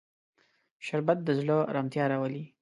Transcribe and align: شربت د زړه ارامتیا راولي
شربت 0.85 1.17
د 1.23 1.29
زړه 1.39 1.57
ارامتیا 1.71 2.03
راولي 2.11 2.43